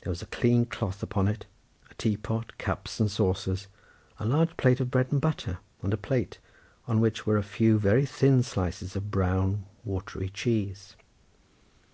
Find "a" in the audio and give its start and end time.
0.22-0.32, 1.90-1.94, 4.18-4.24, 5.92-5.98, 7.36-7.42